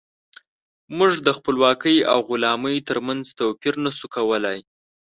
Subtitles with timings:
[0.97, 4.57] موږ د خپلواکۍ او غلامۍ ترمنځ توپير نشو کولی.